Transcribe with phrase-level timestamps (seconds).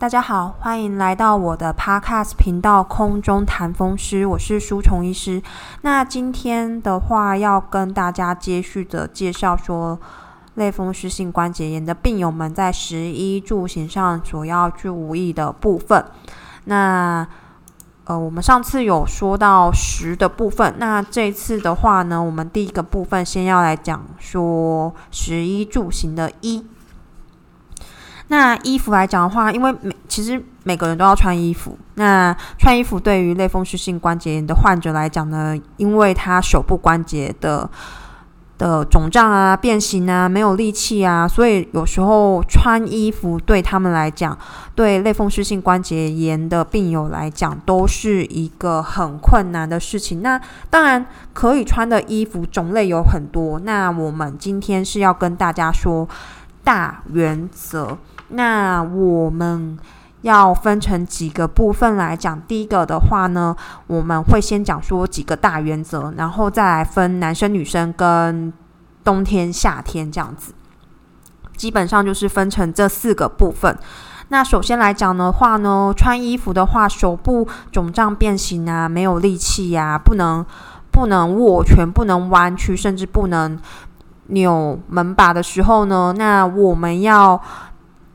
[0.00, 5.42] 大家好，欢迎来到我的 Podcast 频道空中谈风湿，我是舒虫医师。
[5.82, 10.00] 那今天的话，要跟大家接续的介绍说，
[10.54, 16.02] 类风湿性关节炎的病友们在食衣住行上所要注意的部分。
[16.64, 17.28] 那
[18.04, 26.64] 呃，我们上次有说到食的部分，那这次的话呢，我们第一个部分先要来讲说食衣住行的衣。
[28.30, 31.76] 那衣服来讲的话，因为每其实每个人都要穿衣服。
[31.94, 37.68] 那穿衣服对于类风湿性关节炎的患者来讲呢，因为他手部关节的
[38.56, 44.38] 的肿胀啊、变形啊、没有力气啊，所以有时候穿衣服对他们来讲，
[44.76, 50.22] 对类风湿性关节炎的病友来讲，都是一个很困难的事情。
[50.22, 53.58] 那当然可以穿的衣服种类有很多。
[53.58, 56.08] 那我们今天是要跟大家说
[56.62, 57.98] 大原则。
[58.30, 59.78] 那我们
[60.22, 62.40] 要分成几个部分来讲。
[62.42, 63.56] 第一个的话呢，
[63.86, 68.52] 我们会先讲说几个大原则，然后再来分男生、女生跟
[69.02, 70.52] 冬天、夏天这样子。
[71.56, 73.76] 基本上就是分成这四个部分。
[74.28, 80.44] 那首先来讲的话呢，穿衣服的话，手部肿胀变形啊，没有力气呀，不能
[80.92, 83.58] 不能握拳，不能弯曲，甚至不能
[84.26, 87.40] 扭门把的时候呢，那我们要。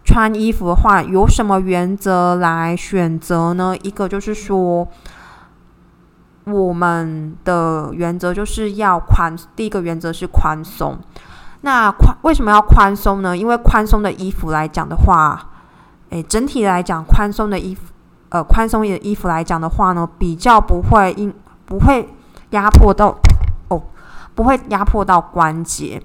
[0.05, 3.75] 穿衣服的话，有什么原则来选择呢？
[3.81, 4.87] 一个就是说，
[6.45, 9.35] 我们的原则就是要宽。
[9.55, 10.97] 第一个原则是宽松。
[11.61, 13.35] 那宽为什么要宽松呢？
[13.35, 15.49] 因为宽松的衣服来讲的话，
[16.11, 17.91] 诶，整体来讲，宽松的衣服，
[18.29, 21.33] 呃，宽松的衣服来讲的话呢，比较不会因
[21.65, 22.07] 不会
[22.51, 23.17] 压迫到
[23.69, 23.81] 哦，
[24.35, 25.99] 不会压迫到关节。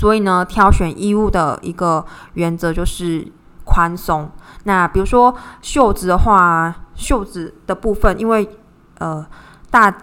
[0.00, 3.30] 所以呢，挑选衣物的一个原则就是
[3.66, 4.30] 宽松。
[4.64, 8.48] 那比如说袖子的话，袖子的部分，因为
[8.96, 9.22] 呃
[9.70, 9.94] 大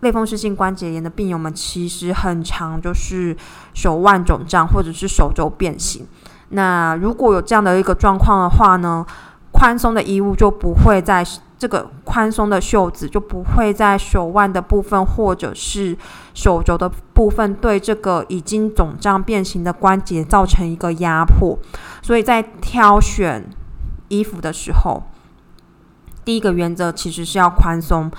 [0.00, 3.36] 类风湿性关节炎的病友们其实很长，就是
[3.74, 6.04] 手腕肿胀或者是手肘变形。
[6.48, 9.06] 那如果有这样的一个状况的话呢，
[9.52, 11.24] 宽松的衣物就不会在。
[11.64, 15.96] 这个宽松的袖子就不会在手腕的部分或者是
[16.34, 21.58] 手肘的部分对这个已经肿胀变形的关节造成一个压迫，
[22.02, 23.48] 所以在挑选
[24.08, 25.04] 衣服的时候，
[26.22, 28.10] 第一个原则其实是要宽松，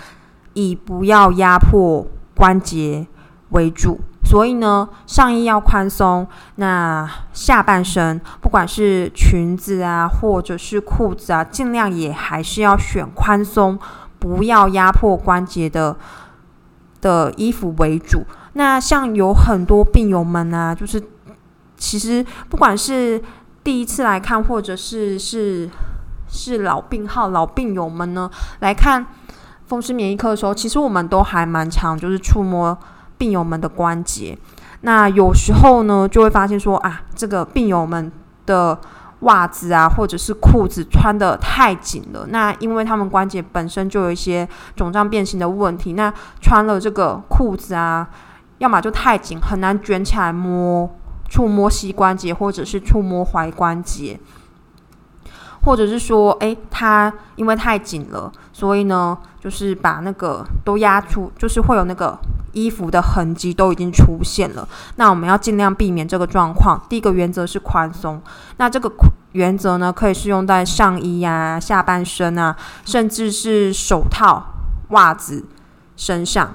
[0.55, 3.05] 以不要压迫关节
[3.49, 3.99] 为主。
[4.35, 13.79] 所以呢，上衣要宽松，那下半身不管是裙子啊，或者是裤子啊，尽量也还是要选宽松，
[14.19, 15.95] 不要压迫关节的
[16.99, 18.25] 的衣服为主。
[18.51, 21.01] 那像有很多病友们啊，就是
[21.77, 23.23] 其实不管是
[23.63, 25.69] 第一次来看，或者是是
[26.27, 28.29] 是老病号、老病友们呢
[28.59, 29.05] 来看
[29.67, 32.77] 风湿免疫科的时候，其实我们都还蛮常就是触摸。
[33.17, 34.37] 病友们的关节，
[34.81, 38.11] 那有时候呢，就会发现说啊，这个病友们
[38.45, 38.77] 的
[39.21, 42.27] 袜子啊，或者是裤子穿的太紧了。
[42.29, 48.07] 那因为他们关节本身就有一些肿胀变形的问题，那穿了这个裤子啊，
[48.59, 50.89] 要么就太紧，很难卷起来摸、
[51.29, 54.19] 触摸膝关节，或者是触摸踝关节，
[55.65, 62.17] 或者是说，诶，它因为太紧了，所以呢，就是把那个都压出，就是会有那个。
[62.55, 64.65] 衣服的痕迹都已经出现了，
[64.95, 66.81] 那我们要尽量避免这个状况。
[66.87, 68.21] 第一个原则是宽松，
[68.55, 68.89] 那这个
[69.33, 72.55] 原则呢，可以适用在上衣呀、下半身啊，
[72.85, 74.41] 甚至是手套、
[74.91, 75.43] 袜子
[75.97, 76.49] 身上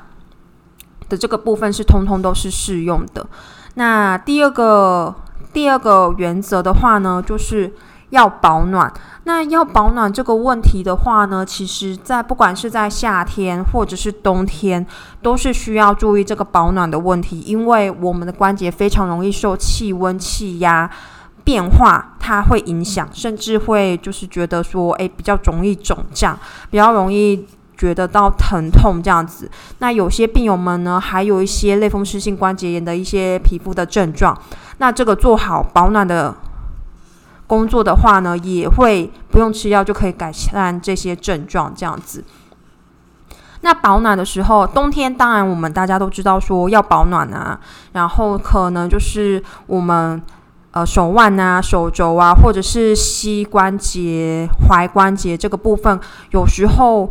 [1.11, 3.27] 的这个部分是通通都是适用的。
[3.75, 5.15] 那第二个
[5.53, 7.75] 第二个原则的话呢，就是。
[8.11, 8.93] 要保暖，
[9.25, 14.85] 那要保暖这个问题的话呢，其实，在不管是在夏天或者是冬天，
[15.23, 20.91] 都是需要注意这个保暖的问题，因为我们的关节非常容易受气温、气压
[21.45, 26.37] 变化，它会影响，甚至会就是觉得说，诶，比较容易肿胀，
[26.69, 27.47] 比较容易
[27.77, 29.49] 觉得到疼痛这样子。
[29.79, 34.37] 那有些病友们呢，还有一些类风湿性关节炎的一些皮肤的症状，
[34.79, 36.35] 那这个做好保暖的。
[37.51, 42.23] 工作的话呢，也会不用吃药就可以改善这些症状，这样子。
[43.63, 47.59] 那保暖的时候，冬天当然我们大家都知道说要保暖啊，
[47.91, 50.23] 然后可能就是我们
[50.71, 55.99] 呃手腕啊、手肘啊，或者是膝关节、踝关节这个部分，
[56.31, 57.11] 有时候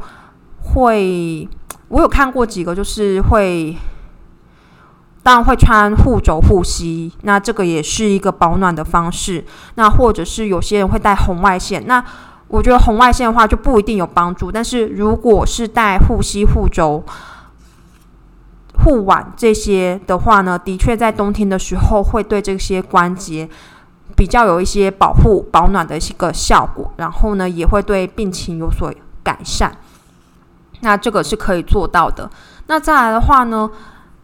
[0.74, 1.46] 会，
[1.90, 3.76] 我有看过几个，就是会。
[5.22, 9.44] 当然会穿护肘护膝，那这个也是一个保暖的方式。
[9.76, 12.04] 那或者是有些人会带红外线，那
[12.48, 17.04] 我觉得红外线的话就不一定有帮助，但是如果是戴护膝、护肘、
[18.84, 23.48] 护腕这些的话呢，的确在冬天的时候会对这些关节
[24.16, 28.92] 比较有一些保护、保暖的一个效果，然后呢也会对病情有所
[29.22, 29.72] 改善。
[30.82, 32.30] 那这个是可以做到的。
[32.68, 33.70] 那再来的话呢，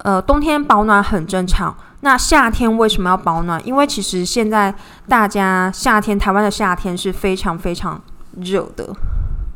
[0.06, 1.75] 呃，冬天保暖很正常。
[2.02, 3.60] 那夏天为什么要保暖？
[3.66, 4.72] 因为其实现在
[5.07, 8.00] 大家夏天，台湾的夏天是非常非常
[8.40, 8.96] 热的。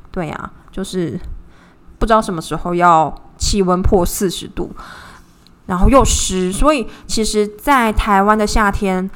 [0.09, 1.19] 对呀，就是
[1.99, 4.71] 不知道什么时候要气温破四十度，
[5.67, 9.07] 然后又湿，所以其实，在台湾的夏天，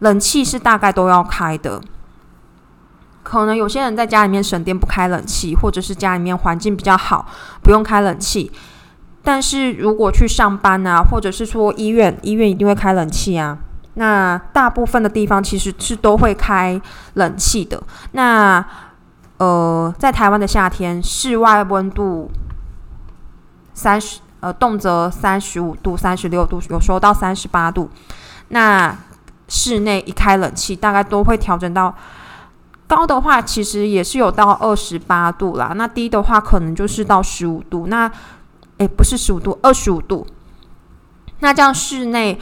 [0.00, 1.80] 冷气是大概都要开的。
[3.22, 7.26] 可能有些人在家里面省电不开冷气，或者是家里面环境比较好，
[7.62, 8.52] 不用开冷气。
[9.22, 13.58] 但是如果去上班啊，或者是说医院，医院一定会开冷气啊。
[13.94, 16.80] 那大部分的地方其实是都会开
[17.14, 17.82] 冷气的。
[18.12, 18.64] 那
[19.36, 22.30] 呃，在台湾的夏天，室外温度
[23.74, 27.90] 三十呃，动辄三十五度、三十六度，有时候到三十八度。
[28.48, 28.96] 那
[29.46, 31.94] 室内一开冷气，大概都会调整到
[32.86, 35.72] 高的话，其实也是有到二十八度啦。
[35.76, 37.86] 那低的话，可能就是到十五度。
[37.86, 38.10] 那
[38.82, 40.26] 诶，不是十五度，二十五度。
[41.38, 42.38] 那这样室内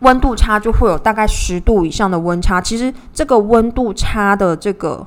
[0.00, 2.60] 温度差就会有大概十度以上的温差。
[2.60, 5.06] 其实这个温度差的这个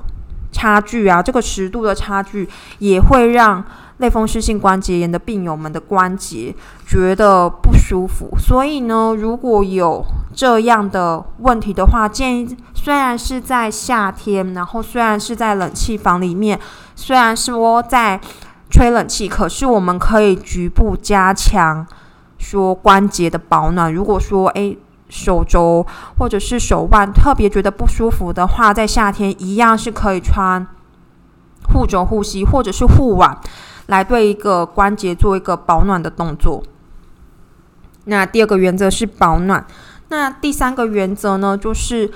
[0.52, 2.48] 差距啊，这个十度的差距
[2.78, 3.64] 也会让
[3.98, 6.54] 类风湿性关节炎的病友们的关节
[6.86, 8.36] 觉得不舒服。
[8.38, 10.04] 所以呢，如果有
[10.34, 16.58] 这样的问题的话，建议虽然是在夏天，然后虽然是在冷气房里面，
[16.94, 18.20] 虽然是窝在。
[18.72, 21.86] 吹冷气，可是我们可以局部加强
[22.38, 23.92] 说关节的保暖。
[23.92, 24.78] 如果说诶
[25.10, 25.86] 手肘
[26.18, 30.66] 或者是手腕特别觉得不舒服的话，在夏天一样是可以穿
[31.70, 33.38] 护肘、护膝或者是护腕
[33.88, 36.62] 来对一个关节做一个保暖的动作。
[38.06, 39.66] 那第二个原则是保暖。
[40.08, 42.10] 那第三个原则呢，就是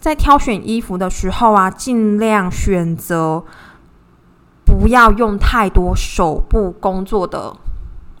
[0.00, 3.44] 在挑选衣服的时候啊，尽量选择。
[4.72, 7.54] 不要用太多手部工作的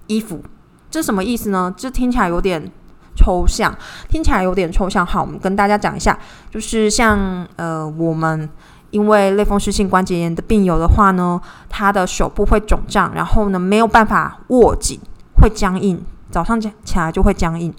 [0.06, 0.44] 衣服，
[0.90, 1.72] 这什么意思呢？
[1.74, 2.70] 这听起来有点
[3.16, 3.74] 抽象，
[4.10, 5.04] 听起来有点抽象。
[5.04, 6.16] 好，我们跟大家讲一下，
[6.50, 8.46] 就是像呃，我们
[8.90, 11.40] 因为类风湿性关节炎的病友的话呢，
[11.70, 15.00] 他的手部会肿胀，然后呢没有办法握紧，
[15.40, 17.72] 会僵硬，早上起来就会僵硬。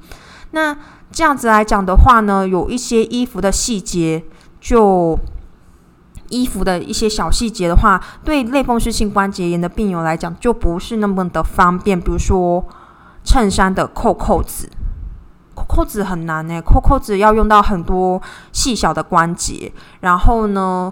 [0.51, 0.75] 那
[1.11, 4.23] 这样子来讲的话呢，有一些衣服的细节
[4.59, 5.17] 就。
[6.33, 11.99] 衣服的一些小细节的话，对类风湿性关节炎的病友来讲就不是那么的方便。
[11.99, 12.65] 比如说
[13.23, 14.67] 衬衫的扣扣子，
[15.53, 18.19] 扣扣子很难呢，扣扣子要用到很多
[18.51, 20.91] 细小的关节，然后呢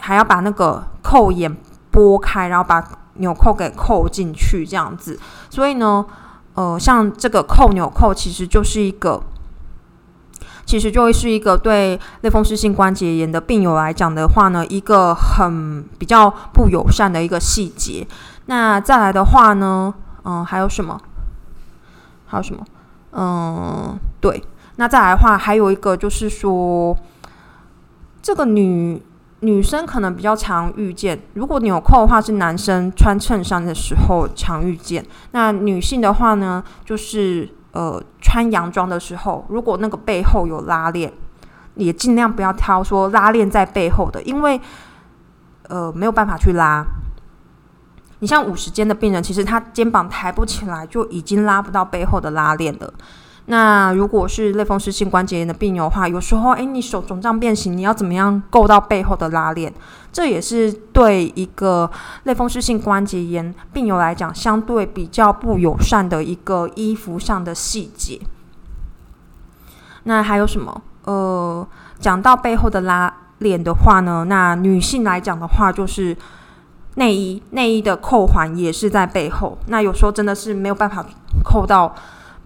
[0.00, 1.54] 还要把那个扣眼
[1.90, 2.82] 拨开，然后把
[3.16, 5.20] 纽扣给扣进去这样子。
[5.50, 6.04] 所以呢，
[6.54, 9.22] 呃，像这个扣纽扣其实就是一个。
[10.72, 18.06] 其实就会是一个对类风湿性关节炎的病友来讲的话呢，一个很比较不友善的一个细节。
[18.46, 19.92] 那再来的话呢，
[20.24, 20.98] 嗯，还有什么？
[22.24, 22.64] 还有什么？
[23.12, 24.42] 嗯，对。
[24.76, 26.96] 那再来的话，还有一个就是说，
[28.22, 29.02] 这个女
[29.40, 37.50] 女生可能比较常遇见，如果纽扣的话是男生穿衬衫的时候常遇见，那女性的话呢，就是。
[37.72, 41.12] 呃，穿洋装的时候，如果那个背后有拉链，
[41.74, 44.60] 也尽量不要挑说拉链在背后的，因为
[45.68, 46.84] 呃没有办法去拉。
[48.18, 52.92] 你像五十肩的病人，其实他肩膀抬不起来，就已经拉不到背后的拉链了。
[53.46, 59.72] 那如果是类风湿性关节炎的病友的话，有时候诶，你手肿胀变形，你要怎么样够到背后的拉链？
[60.12, 61.90] 这也是对一个
[62.22, 68.20] 类风湿性关节炎病友来讲，相对比较不友善的一个衣服上的细节。
[70.04, 70.80] 那还有什么？
[71.04, 71.66] 呃，
[71.98, 76.16] 讲到背后的拉链的话呢，那女性来讲的话，就是
[76.94, 79.58] 内衣，内衣的扣环也是在背后。
[79.66, 81.04] 那有时候真的是没有办法
[81.42, 81.92] 扣到。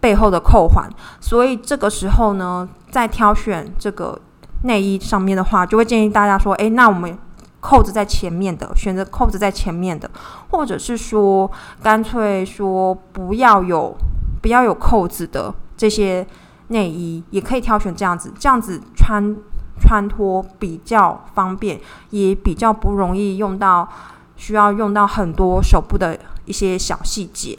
[0.06, 0.88] 背后的扣环，
[1.20, 4.16] 所以这个时候呢，在挑选这个
[4.62, 7.18] 内衣上面的话，就会建议大家说：，诶，那我们
[7.58, 10.08] 扣子在前面的，选择扣子在前面的，
[10.50, 11.50] 或者是说，
[11.82, 13.96] 干脆说不要有
[14.40, 16.24] 不要有扣子的这些
[16.68, 19.34] 内衣，也可以挑选这样子，这样子穿
[19.80, 23.88] 穿脱比较方便，也比较不容易用到
[24.36, 27.58] 需要用到很多手部的一些小细节。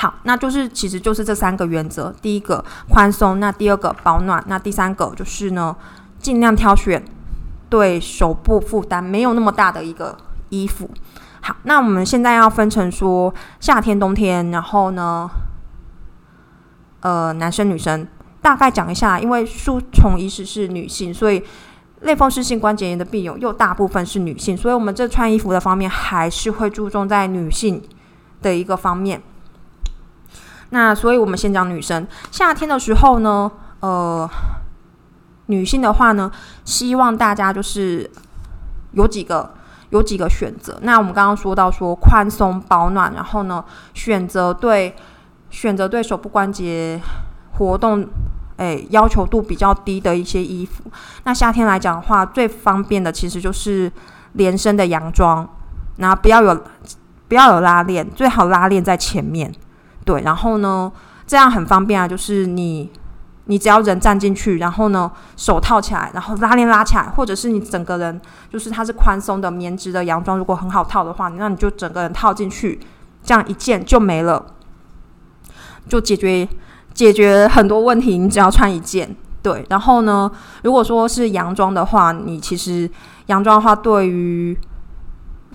[0.00, 5.74] 好，那就是其实就是这三个原则：第一个宽松，那第二个保暖，那第三个就是呢，
[6.20, 7.04] 尽量挑选
[7.68, 10.16] 对手部负担没有那么大的一个
[10.50, 10.88] 衣服。
[11.40, 15.28] 好，那我们现在要分成说夏天、冬天，然后呢，
[17.00, 18.06] 呃，男生、女生
[18.40, 21.42] 大概讲一下，因为书虫医师是女性，所以
[22.02, 27.82] 类风湿性关节炎的病友又大部分是女性，所以我们这穿衣服的方面还是会注重在女性
[28.40, 29.20] 的一个方面。
[30.70, 34.28] 那所以我们先讲女生，夏天的时候呢，呃，
[35.46, 36.30] 女性的话呢，
[36.64, 38.10] 希望大家就是
[38.92, 39.54] 有几个。
[39.90, 44.94] 有几个选择，那我们刚刚说到说宽松保暖，然后呢，选择对
[45.48, 47.00] 选择对手部关节
[47.54, 48.06] 活动，
[48.58, 50.84] 诶要求度比较低的一些衣服。
[51.24, 53.90] 那夏天来讲的话，最方便的其实就是
[54.34, 55.48] 连身的洋装，
[55.96, 56.64] 然后不要有
[57.26, 59.50] 不要有拉链，最好拉链在前面，
[60.08, 60.90] 对，然后呢，
[61.26, 62.90] 这样很方便啊，就是你。
[63.50, 68.20] 你只要人站进去，然后呢，手套起来，然后拉链拉起来，或者是你整个人
[68.52, 72.78] 就是它是宽松的棉质的洋装，如果很好套的话，那你就整个人套进去，
[73.22, 74.44] 这样一件就没了，
[75.88, 76.46] 就解决
[76.92, 78.18] 解决很多问题。
[78.18, 79.64] 你只要穿一件，对。
[79.70, 80.30] 然后呢，
[80.62, 82.90] 如果说是洋装的话，你其实
[83.28, 84.54] 洋装的话，对于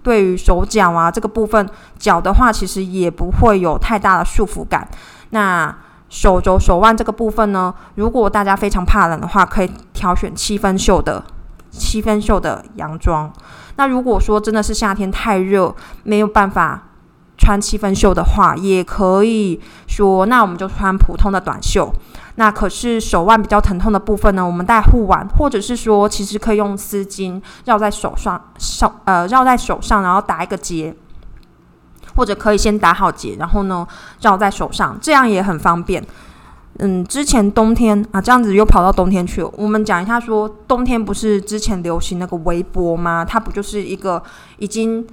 [0.03, 1.67] 对于手脚啊这个部分，
[1.97, 4.87] 脚的话其实也不会有太大的束缚感。
[5.31, 5.75] 那
[6.09, 11.23] 手肘、手腕这个部分呢，如果大家非常怕冷的话，可以挑选七分袖的
[11.71, 13.31] 七分袖的洋装。
[13.77, 16.83] 那如果说真的是夏天太热，没有办法
[17.37, 21.91] 穿七分袖的话，也可以说那我们就穿普通的短袖。
[22.35, 30.95] 那可是手腕比较疼痛的部分呢，我们戴护腕，或者是说其实可以用丝巾绕在手上，手呃绕在手上，然后打一个结。
[32.15, 33.87] 或者可以先打好结，然后呢
[34.21, 36.05] 绕在手上，这样也很方便。
[36.77, 39.51] 嗯，之前冬天啊，这样子又跑到冬天去了。
[39.57, 43.25] 我们讲一下，说冬天不是之前流行那个围脖吗？
[43.25, 44.21] 它不就是一个
[44.59, 45.03] 已经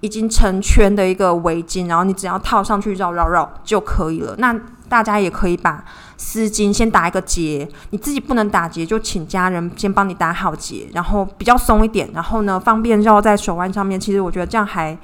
[0.00, 4.34] 已经成圈的一个围巾，然后你只要套上去绕绕绕就可以了。
[4.36, 4.54] 那
[4.90, 5.82] 大家也可以把
[6.18, 13.98] 丝巾先打一个结，你自己不能打结，就请家人先帮你打好结，然后比较松一点，然后呢方便绕在手腕上面。
[13.98, 14.98] 其实我觉得这样还。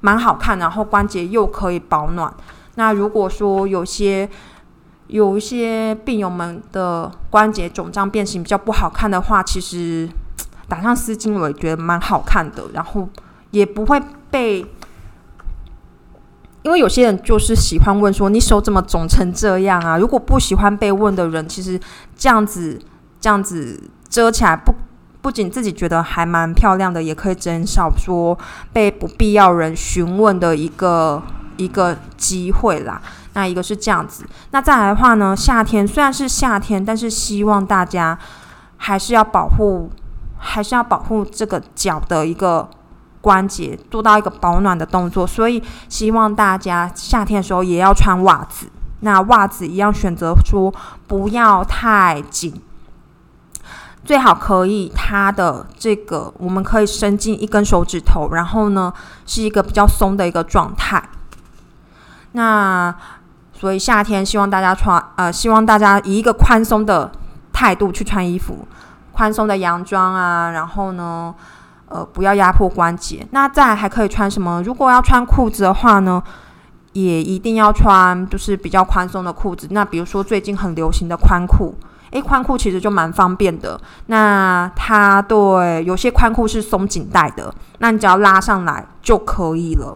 [0.00, 2.32] 蛮好看，然后关节又可以保暖。
[2.76, 4.30] 那如果说有些
[5.08, 10.08] 有一些病友们的关节肿胀变形比较不好看的话，其实
[10.68, 13.08] 打上丝巾我也觉得蛮好看的，然后
[13.50, 14.64] 也不会被，
[16.62, 19.96] 因为有些人就是喜欢问说你手怎么肿成这样啊？
[19.98, 21.78] 如果不喜欢被问的人，其实
[22.16, 22.78] 这样子
[23.20, 24.74] 这样子遮起来不。
[25.20, 28.38] 不仅自己觉得还蛮漂亮的，也可以减少说
[28.72, 31.20] 被不必要人询问的一个
[31.56, 33.02] 一个机会啦。
[33.34, 38.16] 那一个是这样子，那再来的话呢，夏天虽然是夏天，但是希望大家
[38.76, 39.90] 还是要保护，
[40.38, 42.70] 还是要保护这个脚的一个
[43.20, 45.26] 关节，做到一个保暖的动作。
[45.26, 48.66] 所以希望大家夏天的时候也要穿袜子，
[49.00, 50.72] 那袜子一样选择说
[51.06, 52.60] 不要太紧。
[54.04, 58.90] 最好可以，它的这个我们可以伸进一根手指头，然后呢
[59.26, 61.02] 是一个比较松的一个状态。
[62.32, 62.94] 那
[63.52, 67.10] 所以夏天希望大家穿，呃，希望大家以一个宽松的
[67.52, 68.66] 态度去穿衣服，
[69.12, 71.34] 宽松的洋装啊，然后呢，
[71.88, 73.26] 呃，不要压迫关节。
[73.30, 74.62] 那再还可以穿什么？
[74.62, 76.22] 如果要穿裤子的话呢，
[76.92, 79.66] 也一定要穿就是比较宽松的裤子。
[79.70, 81.74] 那比如说最近很流行的宽裤。
[82.10, 83.78] 诶，宽裤其实就蛮方便的。
[84.06, 89.94] 那它对有些宽裤是松紧带的，那你只要拉上来就可以了。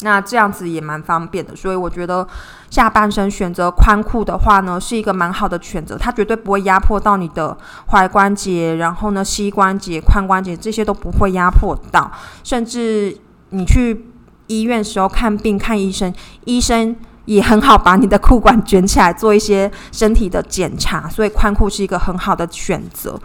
[0.00, 2.26] 那这样子也蛮方便的，所以我觉得
[2.70, 5.96] 下半身选择宽裤的话呢，是一个蛮好的选择。
[5.96, 7.56] 它绝对不会压迫到你的
[7.90, 12.10] 踝关节，然后呢膝关节、髋关节这些都不会压迫到。
[12.44, 13.16] 甚至
[13.50, 14.10] 你去
[14.46, 16.12] 医院时候看病看医生，
[16.44, 16.96] 医生。
[17.28, 23.20] 也很好，把你的裤管卷起来做一些身体的检查，所以宽裤是一个很好的选择。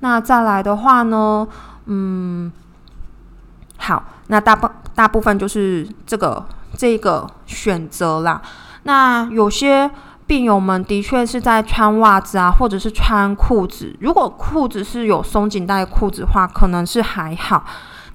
[0.00, 1.48] 那再来的话呢，
[1.86, 2.52] 嗯，
[3.78, 6.44] 好，那大部大部分就是这个
[6.76, 8.42] 这个选择啦。
[8.86, 9.90] 那有些
[10.26, 13.94] 病友们的确是在穿袜子啊，或者是穿裤子。
[14.00, 17.64] 如果裤子是有松紧带裤子的话，可能是还好。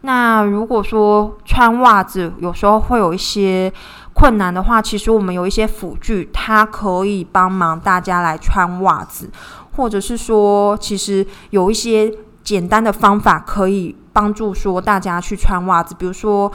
[0.04, 3.72] 那如果说穿袜子，有时候会有一些。
[4.13, 9.32] 困难的话，其实我们有一些辅具，它可以帮忙大家来穿袜子，
[9.78, 12.12] 或者是说，其实有一些
[12.44, 16.51] 简单的方法可以帮助说大家去穿袜子，比如说，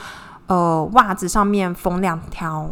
[0.49, 2.71] 呃，袜子上面缝两条，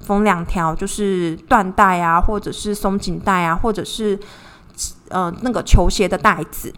[0.00, 4.18] 缝两条就是缎带啊，或者是松紧带啊，或者是
[5.08, 6.72] 呃那个球鞋的带子。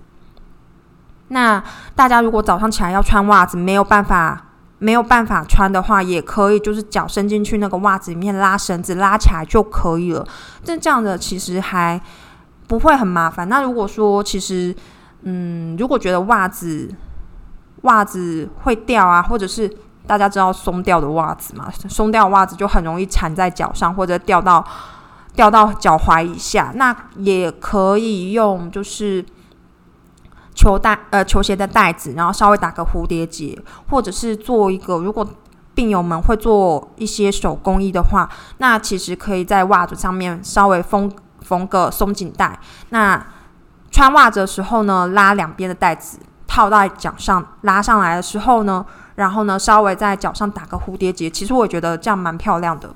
[1.29, 1.62] 那
[1.95, 4.47] 大家如果早上起来要穿袜子，没有办法
[4.79, 10.27] 没有办法穿的话，也可以就是脚伸进去那个袜子里面拉绳子拉起来就可以了。
[10.65, 12.00] 这这样的其实还
[12.67, 13.49] 不会很麻烦。
[13.49, 14.75] 那如果说其实
[15.23, 16.89] 嗯，如果觉得袜子
[17.83, 19.71] 袜子会掉啊，或者是
[20.11, 24.67] 大家知道松掉的袜子嘛，松掉袜子就很容易缠在脚上，或者掉到
[25.37, 26.73] 掉到脚踝以下。
[26.75, 29.25] 那也可以用就是
[30.52, 33.57] 球带呃球鞋的带子，然后稍微打个蝴蝶结，
[33.88, 35.25] 或者是做一个如果
[35.76, 41.09] 病友们会做一些手工艺的话，那其实可以在袜子上面稍微缝
[41.43, 42.59] 缝个松紧带。
[42.88, 43.25] 那
[43.93, 48.85] 穿袜子的时候呢，拉两边的带子套在脚上，拉上来的时候呢。
[49.17, 52.95] 然后呢，稍微在脚上打个蝴蝶结，其实我觉得这样蛮漂亮的。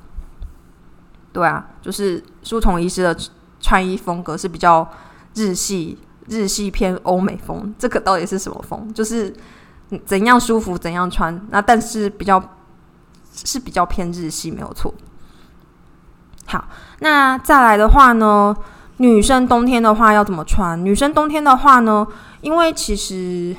[1.32, 3.16] 对啊，就是书童医师的
[3.60, 4.88] 穿衣风格是比较
[5.34, 7.74] 日系，日系偏欧美风。
[7.78, 8.92] 这个到底是什么风？
[8.94, 9.34] 就是
[10.04, 11.38] 怎样舒服怎样穿。
[11.50, 12.42] 那但是比较
[13.32, 14.94] 是比较偏日系，没有错。
[16.46, 16.64] 好，
[17.00, 18.56] 那再来的话呢，
[18.98, 20.82] 女生冬天的话要怎么穿？
[20.84, 22.06] 女生冬天的话呢，
[22.40, 23.56] 因为其实。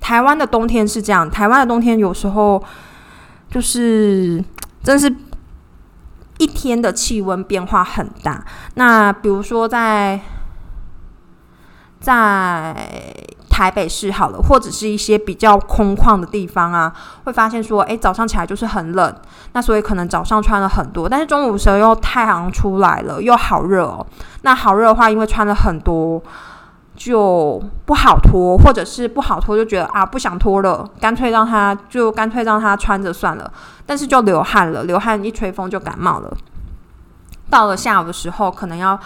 [0.00, 2.62] 台湾的冬天是这样，台湾的冬天有时候
[3.50, 4.42] 就是
[4.82, 5.14] 真是
[6.38, 8.44] 一天的气温变化很大。
[8.74, 10.20] 那比如说在
[11.98, 12.74] 在
[13.50, 16.92] 台北市好了，或者是一些比较空旷的地方啊，
[17.24, 19.12] 会发现说，哎，早上起来就是很冷，
[19.54, 24.06] 那所以可能早上穿了很多，但是中午时候又太阳出来了，又好热哦。
[24.42, 26.22] 那好热的话，因为穿了很多。
[26.96, 33.52] 就不好脱，或者是不好脱，就觉得啊不想脱了，干脆让他就干脆让他穿着算了。
[33.84, 36.36] 但是就流汗了，流汗一吹风就感冒了。
[37.50, 38.98] 到了下午的时候，可能要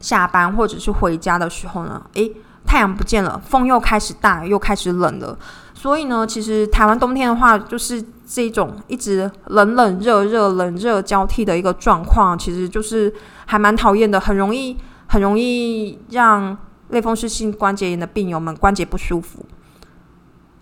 [0.00, 2.32] 下班或者是回家的时候呢，诶，
[2.66, 5.38] 太阳不见了，风又开始大，又开始冷了。
[5.74, 13.12] 所以呢，其实台湾冬天的话，就是这种一直冷冷热热冷热交替的一个状况，其实就是
[13.46, 14.76] 还蛮讨厌的，很容易
[15.08, 16.56] 很容易让。
[16.92, 19.44] 类风湿性关节炎的病友们关节不舒服，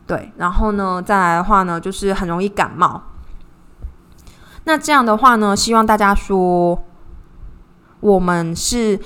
[0.07, 3.03] 对，然后呢，再来的话呢，就是很容易感冒。
[4.65, 6.83] 那这样的话呢，希望大家说，
[7.99, 9.01] 我们是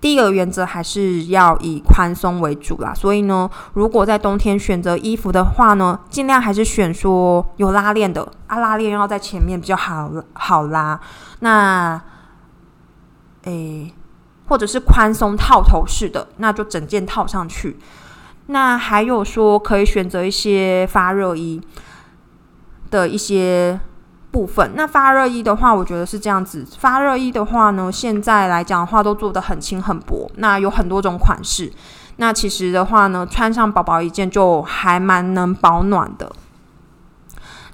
[0.00, 2.94] 第一个原则还是要以宽松为主啦。
[2.94, 10.98] 所以呢，如果在冬天选择衣服的话呢，尽量还是选说有拉链的啊，拉链要在前面比较好好拉。
[11.40, 12.00] 那，
[13.42, 13.92] 诶。
[14.48, 17.76] 或者是宽松套头式的，那就整件套上去。
[18.48, 21.60] 那还有说可以选择一些发热衣
[22.90, 23.80] 的一些
[24.30, 24.70] 部分。
[24.76, 26.64] 那发热衣的话，我觉得是这样子。
[26.78, 30.30] 发热衣的话呢，现在来讲的话，都做的很轻很薄。
[30.36, 31.72] 那有很多种款式。
[32.18, 36.30] 那其实的话呢，穿上薄薄一件就还蛮能保暖的。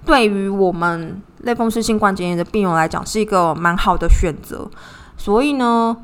[0.06, 4.70] 对于我们类风湿性关节炎的病友来讲，是一个蛮好的选择。
[5.18, 5.94] 所以呢。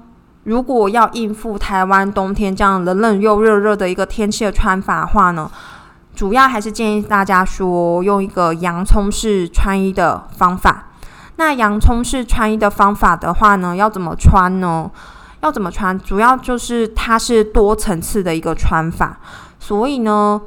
[0.49, 5.51] 如果要应付台湾冬天这样冷冷又热热的一个天气的穿法的话呢，
[6.15, 10.87] 主要还是建议大家说用一个洋葱式穿衣的方法。
[11.37, 14.91] 那洋葱式穿衣的方法的话呢，要怎么穿呢？
[15.43, 15.97] 要怎么穿？
[16.01, 19.19] 主要就是它是多层次的一个穿法，
[19.61, 20.41] 所以呢，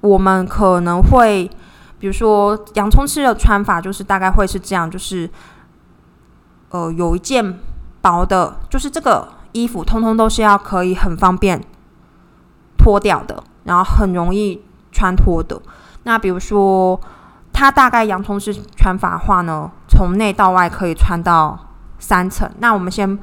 [0.00, 1.50] 我们可能会，
[1.98, 5.28] 比如说洋葱式的穿法，就是大概会是这样，就是
[6.70, 7.58] 呃，有一件。
[8.06, 11.60] 薄的，就是这个衣服，通通都是要可以很方便
[12.78, 15.60] 脱掉的，然后很容易穿脱的。
[16.04, 17.00] 那比如说，
[17.52, 21.58] 它大概洋葱式穿法的话呢，从内到外可以穿到
[21.98, 22.48] 三层。
[22.60, 23.18] 那我们先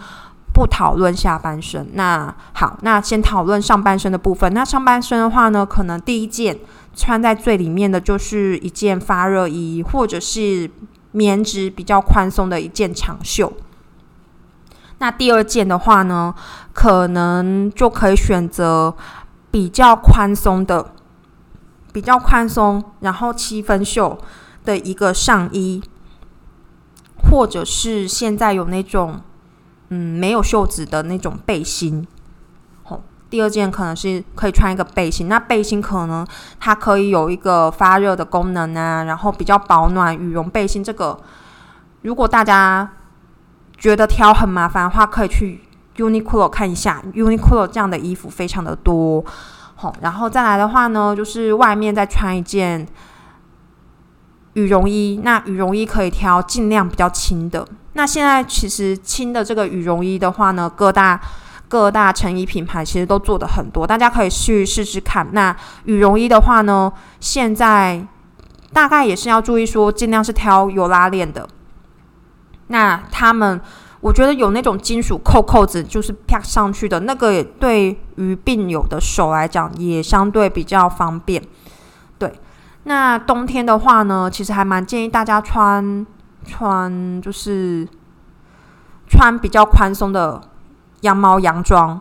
[0.54, 4.54] 不讨论下半身，那好，那先讨论上半身的部分。
[4.54, 6.60] 那上半身的话呢，可能第一件
[6.94, 10.70] 穿在最里面的就是一件发热衣，或者是
[11.14, 13.54] 棉质比较宽松的一件长袖。
[15.00, 16.34] 那第二件的话呢，
[16.72, 18.96] 可能就可以选择
[19.52, 20.94] 比较宽松的、
[21.92, 24.18] 比较宽松，然后七分袖
[24.64, 25.84] 的一个上衣，
[27.18, 29.20] 或者是现在有那种
[29.90, 32.08] 嗯没有袖子的那种背心。
[33.30, 36.26] 第二件可能是可以穿一个背心，那背心可能
[36.60, 41.20] 它可以有一个发热的功能啊，然后比较保暖，羽绒背心这个，
[42.04, 42.90] 如果大家。
[43.84, 45.60] 觉得挑很麻烦的话，可以去
[45.98, 49.22] Uniqlo 看一下，Uniqlo 这样的衣服非常的多。
[49.76, 52.88] 好，然后再来的话呢，就是外面再穿一件
[54.54, 55.20] 羽绒衣。
[55.22, 57.68] 那羽绒衣可以挑尽量比较轻的。
[57.92, 61.20] 那现在其实轻的这个羽绒衣的话呢，各大
[61.68, 65.28] 各大成衣品牌其实都做的很多，大家可以去试试看。
[65.34, 68.08] 那羽绒衣的话呢，现在
[68.72, 71.46] 大概也是要注意说，尽量是挑有拉链的。
[72.68, 73.60] 那他们，
[74.02, 81.42] 我觉得有那种金属扣扣子，就是啪上去的那个，对于病友的手来讲，也相对比较方便。
[82.18, 82.32] 对，
[82.84, 86.06] 那冬天的话呢，其实还蛮建议大家穿
[86.46, 87.88] 穿，就是
[89.08, 90.42] 穿比较宽松的
[91.02, 92.00] 羊毛洋装。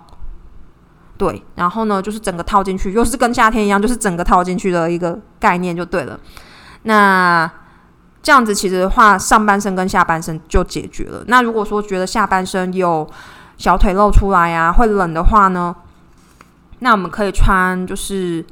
[1.18, 6.18] 对，然后呢，就是整个套进去，又是跟夏天一样，就是整个套进去的一个概念就对了。
[6.82, 7.48] 那
[8.22, 11.24] 这样子其实的话，上半身跟下半身就解决了。
[11.26, 13.04] 那如果说觉得下半身有
[13.56, 15.74] 小腿露出来呀，会冷的话呢，
[16.78, 18.44] 那我们可以穿就是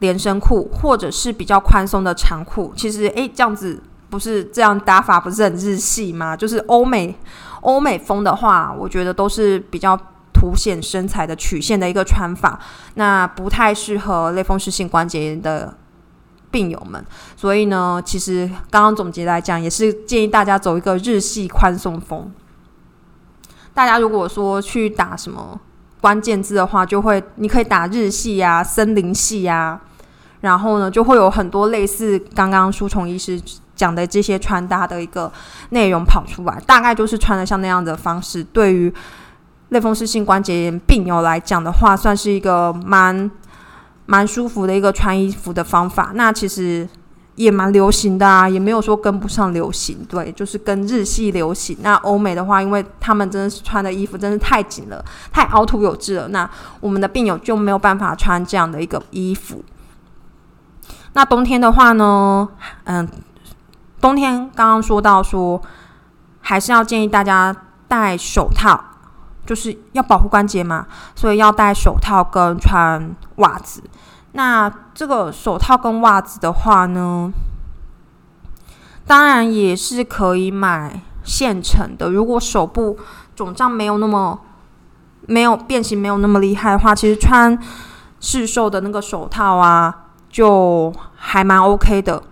[0.00, 2.74] 连身裤，或者是比较宽松的长裤。
[2.76, 6.36] 其实，诶，这样子不是这样打法，不是很日系吗？
[6.36, 7.16] 就是欧美
[7.62, 9.98] 欧美风的话，我觉得都是比较
[10.34, 12.60] 凸显身材的曲线的一个穿法，
[12.96, 15.74] 那不太适合类风湿性关节炎的。
[16.54, 17.04] 病友们，
[17.36, 22.30] 所以呢，其实刚刚总结来讲，也是建议大家走一个日系宽松风。
[23.74, 25.60] 大家如果说去打什么
[26.00, 29.80] 关键字的话，就会你可以打日系呀、森林系呀，
[30.42, 33.42] 然后呢，就会有很多类似刚刚书虫医师
[33.74, 35.32] 讲的这些穿搭的一个
[35.70, 38.94] 内容跑出来，大概就是穿的像那样的方式，对于
[39.70, 43.28] 类风湿性关节炎病友来讲的话，算是一个蛮。
[44.06, 46.88] 蛮舒服的一个穿衣服的方法，那其实
[47.36, 51.76] 也蛮流行的啊，也没有说跟不上流行，对，就是跟日系流行。
[51.80, 56.48] 那欧美的话，因为他们真的是穿的衣服真是太紧了，太凹凸有致了，那
[56.80, 59.64] 我们的病友就没有办法穿这样的一个衣服。
[61.14, 62.48] 那冬天的话呢，
[62.84, 63.08] 嗯，
[64.00, 65.60] 冬天刚刚说到说，
[66.40, 67.56] 还是要建议大家
[67.88, 68.93] 戴手套。
[69.46, 73.82] 就是要保护关节嘛，所以要戴手套跟穿袜子。
[74.32, 77.30] 那这个手套跟袜子的话呢，
[79.06, 82.10] 当然也是可以买现成的。
[82.10, 82.98] 如果手部
[83.36, 84.40] 肿胀没有那么
[85.26, 87.58] 没有变形没有那么厉害的话，其实穿
[88.20, 92.22] 市售的那个手套啊，就还蛮 OK 的。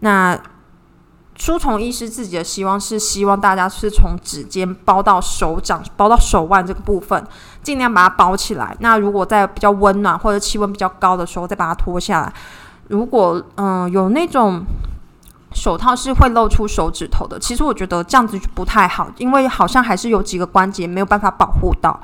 [0.00, 0.38] 那
[1.36, 7.26] 书虫医师自己的希望是希望大家是从指尖包到手掌，包到手腕这个部分，
[7.62, 8.76] 尽量把它包起来。
[8.78, 12.32] 那如果在比较温暖或者气温比较高的时候，再把它脱下来。
[12.88, 14.64] 如果嗯有那种
[15.52, 21.98] 手套是会露出手指头的，其实我觉得这样子就不太好，因为好像还是有几个关节没有办法保护到。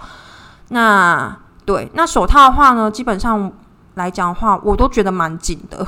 [0.71, 3.53] 那对，那手套的话呢，基本上
[3.95, 5.87] 来讲的话，我都觉得蛮紧的，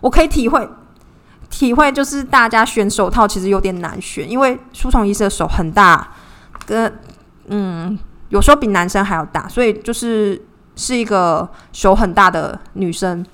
[0.00, 0.68] 我可以体会。
[1.58, 6.06] 体会就是大家选手套其实有点难选，因为书虫医师的手很大，
[6.66, 7.00] 跟
[7.46, 10.38] 嗯有时候比男生还要大，所以就是
[10.74, 13.24] 是一个手很大的女生，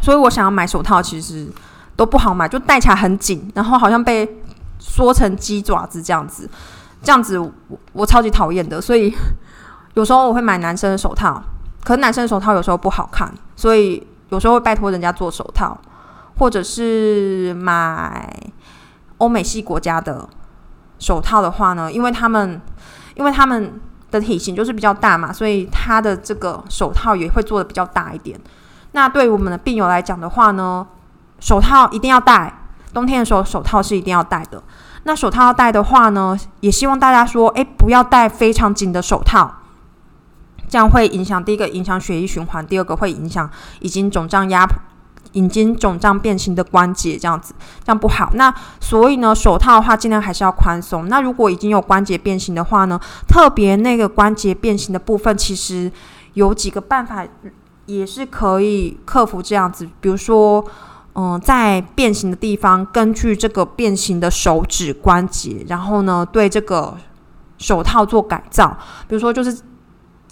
[0.00, 1.46] 所以我想要买手套其实
[1.94, 4.28] 都不好买，就戴起来很紧，然后好像被
[4.80, 6.50] 缩成鸡爪子这样子，
[7.04, 7.52] 这样子我
[7.92, 9.14] 我超级讨厌的，所以
[9.94, 11.40] 有时候我会买男生的手套，
[11.84, 15.78] 可是男生的手套有时候不好看，所以有时候会拜托人家做手套。
[16.38, 18.34] 或者是买
[19.18, 20.28] 欧美系国家的
[20.98, 22.60] 手套的话呢，因为他们
[23.14, 28.38] 因为他们的体型就是比较大嘛，所以他的这个手套也会做的比较大一点。
[28.92, 30.86] 那对于我们的病友来讲的话呢，
[31.40, 32.52] 手套一定要戴，
[32.92, 34.62] 冬天的时候手套是一定要戴的。
[35.04, 39.52] 那手套要戴的话呢，也希望大家说，诶，不要戴非常紧的手套，
[40.68, 44.66] 这样会影响第一个影响血液循环，第二个会影响已经肿胀压
[45.32, 45.42] 迫。
[45.42, 48.30] 已经肿胀变形的关节，这样子这样不好。
[48.34, 51.08] 那所以呢，手套的话尽量还是要宽松。
[51.08, 55.90] 那如果已经有关节变形的话呢，特别那个关节变形的部分，其实
[56.34, 57.26] 有几个办法
[57.86, 59.88] 也是可以克服这样子。
[60.02, 60.62] 比如说，
[61.14, 66.94] 嗯，在变形的地方，根据这个变形的手指关节，然后呢，对这个
[67.56, 68.76] 手套做改造。
[69.08, 69.56] 比如说，就是。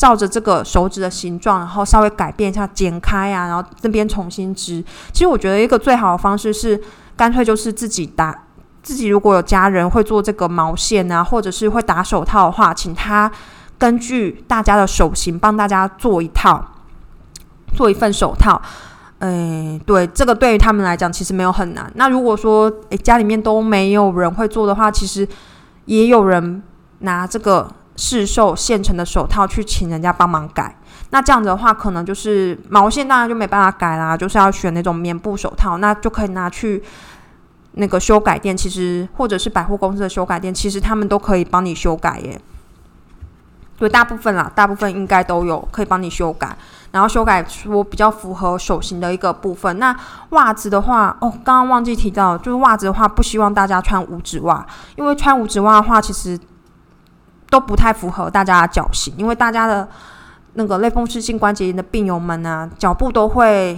[0.00, 4.82] 照着这个手指的形状，然后稍微改变一下，剪开啊，然后这边重新织。
[5.12, 6.80] 其实我觉得一个最好的方式是，
[7.14, 8.34] 干脆就是自己打。
[8.82, 13.30] 自己如果有家人会做这个毛线啊，或者是会打手套的话，请他
[13.76, 16.64] 根据大家的手型帮大家做一套，
[17.74, 18.58] 做一份手套。
[19.18, 21.92] 哎，对，这个对于他们来讲其实没有很难。
[21.96, 25.28] 那如果说诶家里面都没有人会做的话，其实
[25.84, 26.62] 也有人
[27.00, 27.70] 拿这个。
[28.02, 30.74] 市售现成的手套去请人家帮忙改，
[31.10, 36.82] 那这样子的话，可能就是毛线当然就没办法改啦，就是要选那种棉布手套，那就可以拿去
[37.72, 42.40] 那个修改店，其实或者是百货公司的修改店，其实他们都可以帮你修改耶。
[43.76, 46.56] 对，大部分啦，大部分应该都有可以帮你修改，
[46.92, 49.78] 然后修改出比较符合手型的一个部分。
[49.78, 49.94] 那
[50.30, 56.38] 袜子的话，哦，刚刚忘记提到，就是袜子的话，不希望大家穿五指袜，因为穿五指袜的话，其实
[57.50, 59.86] 都不太符合大家的脚型，因为大家的
[60.54, 63.76] 那个类风湿性关节炎的病友们啊，脚部都会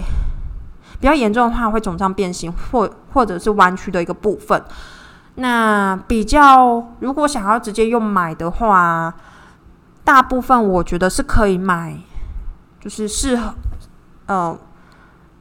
[1.01, 4.63] 比较严重的话，会肿胀变形，或或者是弯曲的一个部分。
[5.35, 9.13] 那比较，如果想要直接用买的话。
[10.05, 11.97] 大部分我觉得是可以买，
[12.77, 13.53] 就是适合
[14.25, 14.59] 呃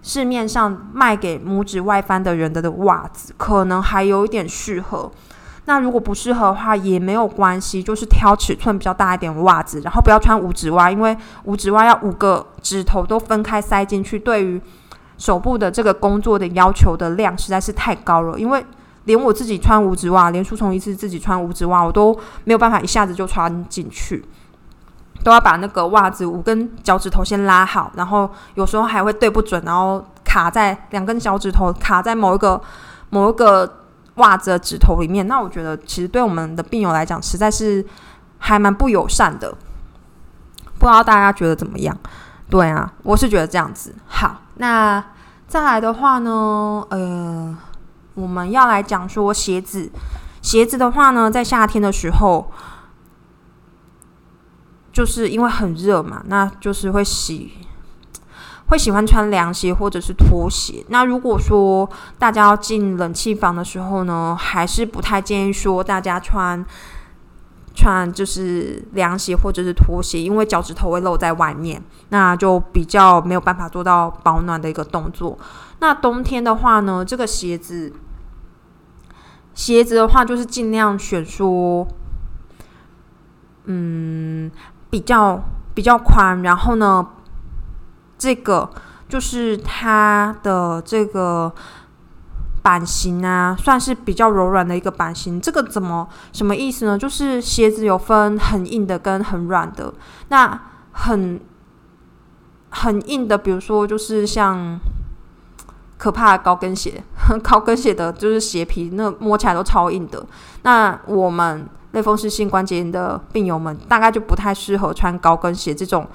[0.02, 5.10] 市面上卖给拇指外翻的人的的袜子，可能还有一点适合。
[5.64, 14.60] 那如果不适合的话也没有关系，就是挑尺寸比较大一点的袜子，然后不要穿五指袜，因为五指袜要五个指头都分开塞进去，对于
[15.18, 18.38] 手部的这个工作的要求的量实在是太高了。
[18.38, 18.66] 因为
[19.04, 22.12] 连我自己穿五指袜，连书虫一次自己穿五指袜，我都
[22.44, 24.24] 没有办法一下子就穿进去。
[25.22, 32.60] 都要把那个袜子五根脚趾头先拉好，然后有时候还会对不准，然后卡在两根脚趾头卡在某一个
[33.10, 33.81] 某一个
[34.16, 35.26] 袜子的指头里面。
[35.26, 37.84] 那我觉得其实对我们的病友来讲，实在是
[38.38, 39.54] 还蛮不友善的。
[40.78, 41.96] 不知道大家觉得怎么样？
[42.50, 43.94] 对啊，我是觉得这样子。
[44.06, 45.04] 好，那
[45.46, 47.56] 再来的话呢，呃，
[48.14, 49.90] 我们要来讲说鞋子。
[50.40, 52.52] 鞋子的话呢，在夏天的时候。
[54.92, 57.50] 就是因为很热嘛，那就是会洗
[58.72, 60.82] 会喜欢穿凉鞋或者是拖鞋。
[60.88, 61.86] 那如果说
[62.18, 66.64] 大家要进冷气房的时候呢，还是不太建议说大家穿
[67.74, 75.38] 穿就是凉鞋或者是拖鞋，因为脚趾头会露在外面，那就比较没有办法做到保暖的一个动作。
[75.80, 77.92] 那冬天的话呢，这个鞋子
[79.52, 81.86] 鞋子的话就是尽量选说，
[83.66, 84.50] 嗯。
[84.88, 87.06] 比较比较宽，然后呢，
[88.22, 88.70] 这个
[89.08, 91.52] 就是它的这个
[92.62, 95.40] 版型啊，算是比较柔软的一个版型。
[95.40, 96.96] 这个怎么什么意思呢？
[96.96, 99.92] 就是鞋子有分很硬的跟很软的。
[100.28, 100.56] 那
[100.92, 101.40] 很
[102.70, 104.78] 很硬的，比如说就是像
[105.98, 107.02] 可怕的高跟鞋，
[107.42, 110.24] 高跟鞋的就是鞋皮，那摸起来都超硬的。
[110.62, 111.68] 那我们。
[111.92, 116.08] 类风湿性关节炎的病友们，大概就不太适合穿高跟鞋这种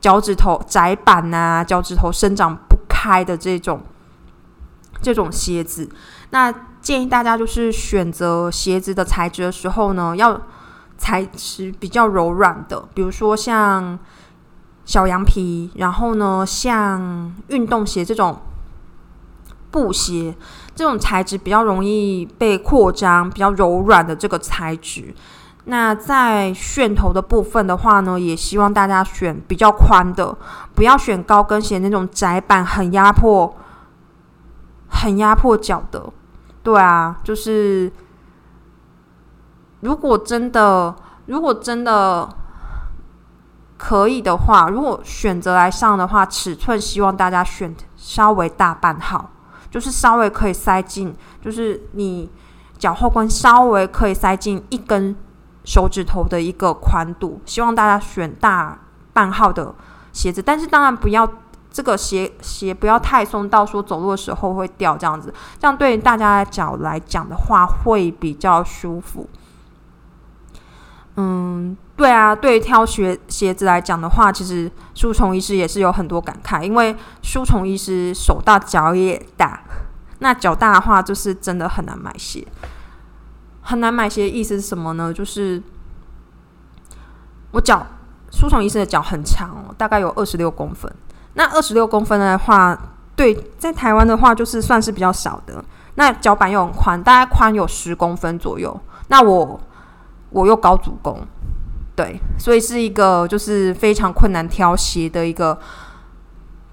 [0.00, 3.80] 脚趾头窄板啊，脚趾头生长不开的这种
[5.02, 5.88] 这种鞋子。
[6.30, 10.40] 那建议大家就是选择鞋子的材质的时候呢，要
[10.96, 13.98] 材质比较柔软的，比如说像
[14.84, 18.40] 小羊皮，然后呢，像运动鞋这种
[19.70, 20.34] 布鞋。
[20.74, 25.14] 这种材质比较容易被扩张，比较柔软的这个材质。
[25.64, 30.36] 那在楦头的部分的话呢，也希望大家选比较宽的，
[30.74, 33.54] 不要选高跟鞋那种窄版，很压迫、
[34.88, 36.10] 很压迫脚的。
[36.62, 37.92] 对啊，就是
[39.80, 40.94] 如果真的，
[41.26, 42.28] 如果真的
[43.76, 49.30] 可以的话，如果选择来上的话，尺寸希望大家选稍微大半号。
[49.70, 52.28] 就是稍微可以塞进，就是你
[52.76, 55.14] 脚后跟稍微可以塞进一根
[55.70, 57.40] 手指头的一个宽度。
[57.46, 58.76] 希望大家选大
[59.12, 59.72] 半号的
[60.12, 61.30] 鞋子，但是当然不要
[61.70, 69.28] 这个鞋鞋不要太松，到说走路的时候会掉这样子，这样对大家脚来讲的话会比较舒服。
[71.14, 71.76] 嗯。
[72.00, 79.60] 对啊，对挑鞋鞋子来讲的话，其实书虫医师也是有很多感慨，因为书虫医师手大脚也大，
[80.20, 82.42] 那脚大的话就是真的很难买鞋，
[83.70, 84.28] 很难买鞋。
[84.28, 85.12] 意思是什么呢？
[85.12, 85.62] 就是
[87.52, 87.86] 我脚
[88.32, 90.92] 书虫医生的脚很长哦，大概有二十六公分。
[91.34, 92.76] 那二十六公分的话，
[93.14, 95.64] 对，在台湾的话就是算是比较少的。
[95.94, 98.78] 那脚板又很宽，大概宽有十公分左右。
[99.08, 99.60] 那我
[100.30, 101.24] 我又高足弓。
[101.94, 105.58] 对，所以是一个就是非常困难挑鞋的一个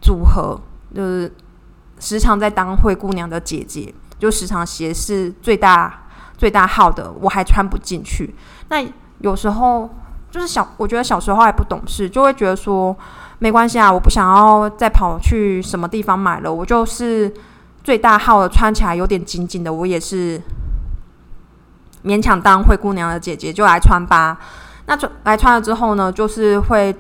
[0.01, 0.59] 组合，
[0.95, 1.31] 就是
[1.99, 6.06] 时常在当灰姑娘的姐姐，就时常鞋是最大
[6.37, 8.35] 最大号的，我还穿不进去。
[8.69, 8.85] 那
[9.19, 9.89] 有时候
[10.29, 12.95] 就是小，我觉得小时候还不懂事，就会觉得说
[13.39, 17.33] 没关系啊，我不想要再跑去什么地方买了，我就是
[17.83, 20.41] 最大号的，穿起来有点紧紧的，我也是
[22.03, 24.37] 勉强当灰姑娘的姐姐，就来穿吧。
[24.85, 26.95] 那穿来穿了之后呢，就是会，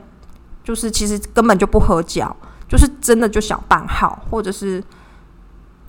[0.63, 2.35] 就是其实根本就不合脚，
[2.67, 4.83] 就是真的就小半号，或者是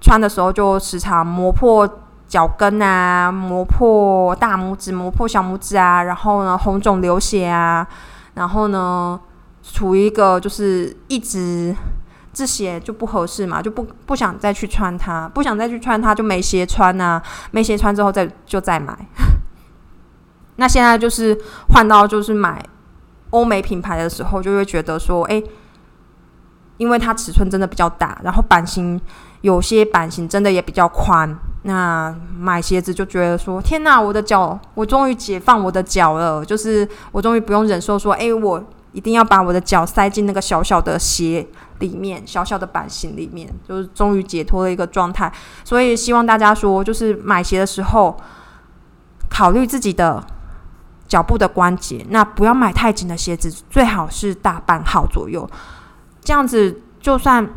[0.00, 1.88] 穿的时候就时常磨破
[2.28, 7.88] 脚跟啊，磨破大拇指，磨破小拇指啊，然后呢红肿流血啊，
[8.34, 9.18] 然后呢，
[9.62, 11.74] 处于一个就是一直
[12.34, 18.94] 这鞋就不合适嘛，就不不想再去穿它，不想再去穿它就没鞋穿啊，没鞋穿之后再就再买。
[20.56, 21.36] 那现在就是
[21.70, 22.62] 换到就是买
[23.30, 25.42] 欧美品牌的时候，就会觉得说，哎，
[26.76, 29.00] 因为它尺寸真的比较大，然后版型
[29.40, 31.34] 有些版型真的也比较宽。
[31.62, 41.46] 那买鞋子就觉得说，天哪，我的脚，我终于解放我的脚了，就是我终于不用忍受说，哎，我一定要把我的脚塞进那个小小的鞋
[41.80, 45.32] 里面，小小的版型里面，就是终于解脱了一个状态。
[45.64, 48.16] 所以希望大家说，就是买鞋的时候
[49.28, 50.24] 考虑自己的。
[51.08, 55.48] 脚部的关节，那不要买太紧的鞋子，最好是大半号左右。
[56.20, 57.48] 这样子，就算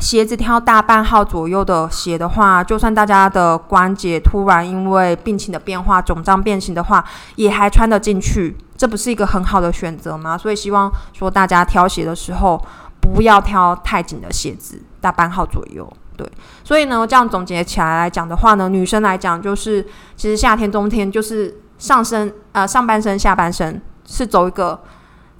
[0.00, 7.04] 鞋子挑大半号左右的鞋的话，就算大家的关节突然因为病情的变化肿胀变形的话，
[7.36, 10.36] 也还穿得进去，这不是一个很好的选择吗？
[10.36, 12.62] 所以希望说大家挑鞋的时候
[13.00, 15.90] 不要挑太紧的鞋子，大半号左右。
[16.16, 16.26] 对，
[16.62, 21.60] 所以呢，这样总结起来来讲的话呢，女生来讲就是，其实夏天、冬天就是。
[21.76, 24.80] 上身呃，上半身、下半身是走一个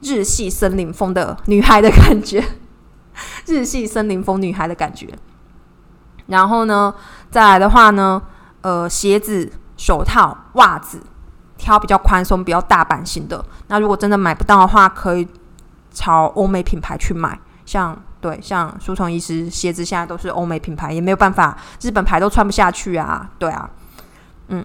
[0.03, 2.45] 日系森林风的女孩的感觉，
[3.47, 5.09] 日系森林风女孩的感觉。
[6.27, 6.95] 然后呢，
[7.31, 8.23] 再来的话呢，
[8.63, 11.01] 呃，鞋子、手套、袜子
[11.59, 13.45] 挑比较宽松、比较大版型的。
[13.69, 15.29] 那如果真的买不到的话，可以
[15.91, 17.39] 朝欧美品牌去买。
[17.67, 23.31] 像对，像舒虫医师鞋子现在都是欧美品牌，也没有办法，日本牌都穿不下去啊。
[23.39, 23.71] 对啊，
[24.49, 24.65] 嗯。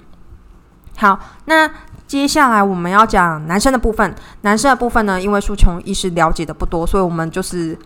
[0.98, 1.70] 好，那
[2.08, 4.14] 接下来我们要讲男生的部分。
[4.42, 7.78] 男生的部分呢，因为书琼医师了解的不多，所以我们就是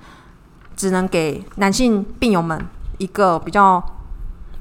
[0.76, 2.66] 只能给男性病友们
[2.98, 3.84] 一个比较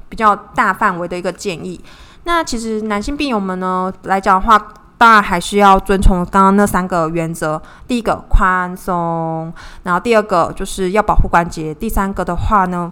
[0.09, 1.83] 比较大范围的一个建议。
[2.23, 12.91] 那其实男性病友们呢来讲的话，当然还是要遵从刚刚那三个原则：第一个宽松，然后第二个就是要保护关节，第三个的话呢，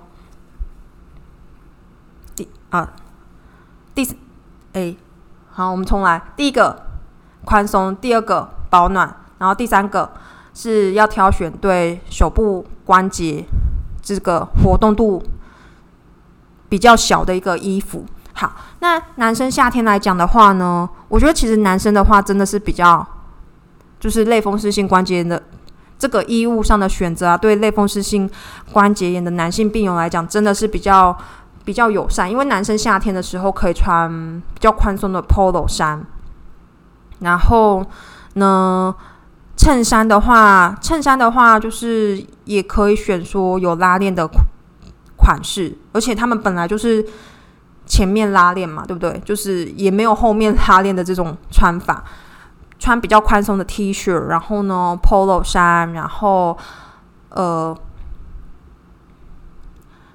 [2.35, 2.89] 第啊
[3.95, 4.07] 第
[4.73, 4.97] 诶。
[5.53, 6.21] 好，我们重来。
[6.37, 6.81] 第一个
[7.43, 10.09] 宽松，第二个保暖，然后第三个
[10.53, 13.45] 是要挑选对手部关节
[14.01, 15.21] 这个活动度
[16.69, 18.05] 比较小的一个衣服。
[18.33, 23.05] 好，那男生夏天来讲的话呢，我觉得其实男生的话真的是比较
[23.99, 25.41] 就是类风湿性关节炎的
[25.99, 28.29] 这个衣物上的选择啊，对类风湿性
[28.71, 31.17] 关节炎的男性病友来讲，真的是比较。
[31.63, 36.03] 比较友善，因为男生夏天的时候可以穿比较宽松的 polo 衫，
[37.19, 37.85] 然后
[38.33, 38.93] 呢，
[39.61, 44.27] 衬衫的话，衬衫的话就是也可以选说有拉链的
[45.15, 47.05] 款式，而且他们本来就是
[47.85, 49.21] 前面拉链嘛，对不对？
[49.23, 52.03] 就是也没有后面拉链的这种穿法，
[52.79, 56.57] 穿比较宽松的 T 恤，然后呢 polo 衫，然后
[57.29, 57.77] 呃。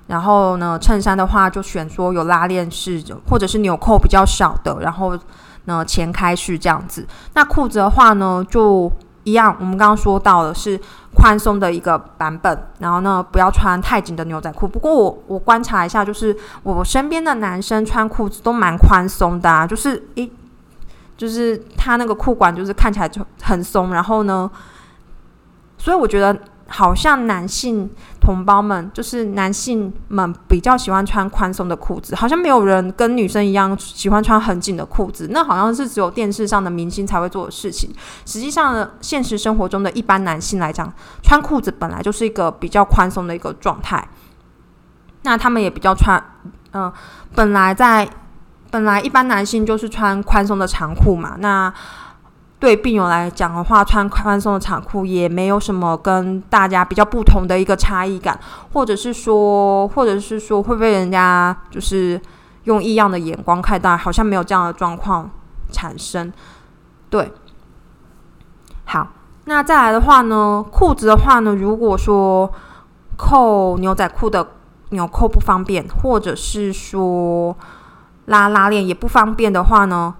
[0.08, 5.16] 然后呢，衬衫的话就选说有拉链式，或者是纽扣比较少的，然后
[5.64, 7.06] 呢前开式这样子。
[7.34, 8.90] 那裤子的话呢，就
[9.26, 10.80] 一样，我们刚刚说到的是
[11.14, 14.66] 宽松的一个版本，然后呢不要穿太紧的牛仔裤。
[14.66, 20.30] 不过我我观察一下，就是我身边的男生穿裤子都蛮宽松的，啊，就是一，
[21.16, 24.50] 就是他那个裤管就是看起来就很松，然后呢，
[25.76, 26.36] 所以我觉得。
[26.68, 27.88] 好像男性
[28.20, 35.28] 同胞们，就是男性们比较喜欢穿宽松的裤子，好像没有人跟女生一样喜欢穿很紧的裤子。
[35.30, 37.94] 那好像是只有电视上的明星才会做的事情。
[38.24, 44.08] 实际上呢，现实生活中的一般男性来讲，穿裤子本来就是一个比较宽松的一个状态。
[45.22, 46.20] 那他们也比较穿，
[46.72, 46.92] 嗯，
[47.34, 48.08] 本来在
[48.70, 51.36] 本来一般男性就是穿宽松的长裤嘛。
[51.38, 51.72] 那
[52.58, 58.38] 对病友来讲的话，穿宽松的长裤也没有什么跟大家比较不同的一个差异感，
[58.72, 62.18] 或者是说，或者是说会被人家就是
[62.64, 65.30] 用异样的眼光看待，好像没有这样的状况
[65.70, 66.32] 产生。
[67.10, 67.30] 对，
[68.86, 69.06] 好，
[69.44, 72.50] 那再来的话呢，裤子的话呢，如果说
[73.18, 74.48] 扣牛仔裤的
[74.88, 77.54] 纽扣不方便，或者是说
[78.24, 80.14] 拉拉链也不方便的话呢？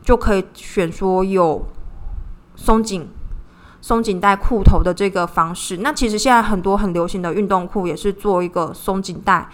[0.00, 1.66] 就可以选说有
[2.58, 3.08] 松紧
[3.80, 5.76] 松紧带裤头的这个方式。
[5.76, 9.48] 那其实现在很多很流行的运动裤也是做一个松紧带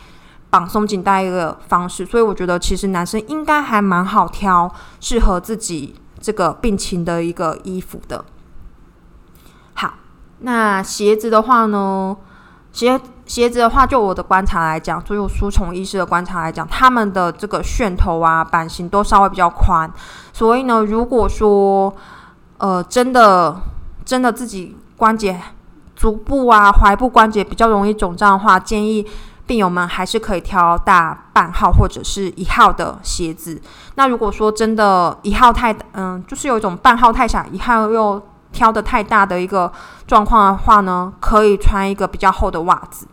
[0.48, 8.24] 绑松紧带一个方式，所以我觉得其实男生应该还蛮好挑适合自己这个病情的一个衣服的。
[9.74, 9.94] 好，
[10.38, 12.16] 那鞋子的话呢，
[12.72, 13.00] 鞋。
[13.26, 19.90] 鞋子的话，就我的观察来讲，就用书虫医师的观察来讲，他们的这个楦头啊、版型都稍微比较宽，
[20.34, 21.90] 所以呢，如果说
[22.58, 23.60] 呃真的
[24.04, 25.40] 真的自己关节、
[25.96, 29.06] 足部啊、踝部关节比较容易肿胀的话，建议
[29.46, 33.60] 病友们还是可以挑大半号或者是一号的鞋子。
[33.96, 39.70] 那如果说真的一号太嗯，就是有一种半号太小，一号又挑的太大的一个
[40.06, 43.06] 状况的话呢，可以穿一个比较厚的袜子。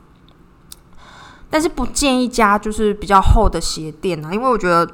[1.49, 4.87] 但是不建议加就是比较厚的鞋垫啊，因为我觉得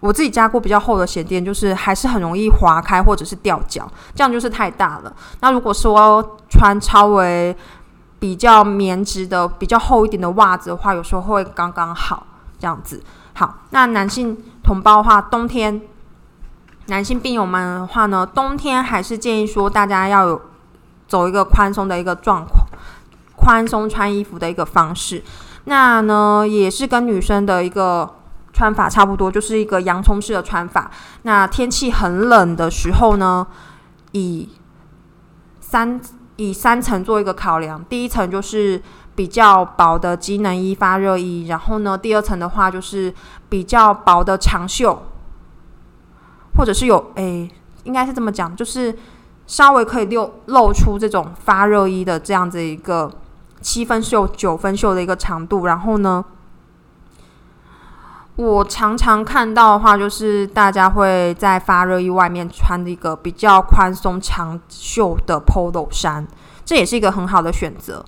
[0.00, 5.12] 我自己加过比较厚的鞋垫，就是还是很容易滑开或者是掉脚，这样就是太大了。
[5.40, 7.56] 那如果说穿稍微
[8.18, 12.26] 比较棉质的、比较厚一点的袜子的话，有时候会刚刚好
[12.58, 13.02] 这样子。
[13.34, 15.80] 好，那男性同胞的话，冬天
[16.86, 20.40] 男性病友们的话呢，冬天还是建议说大家要有
[21.06, 22.66] 走一个宽松的一个状况，
[23.36, 25.22] 宽松穿衣服的一个方式。
[25.64, 28.15] 那呢，也是跟女生的一个
[28.56, 30.90] 穿法差不多，就是一个洋葱式的穿法。
[31.24, 33.46] 那天气很冷的时候呢，
[34.12, 34.48] 以
[35.60, 36.00] 三
[36.36, 37.84] 以三层做一个考量。
[37.84, 38.80] 第一层就是
[39.14, 43.12] 比较薄的机能衣、发热衣，然后呢，第二层的话就是
[43.50, 45.02] 比较薄的长袖，
[46.56, 47.50] 或者是有诶，
[47.84, 48.96] 应该是这么讲，就是
[49.46, 53.12] 稍微可以露露出这种发热衣的这样子一个。
[53.62, 56.24] 七分袖、九分袖的一个长度，然后呢，
[58.36, 66.26] 我常常看到的话，就是大家会在发热衣外面穿一个比较宽松长袖的 polo 衫，
[66.64, 68.04] 这也是一个很好的选择。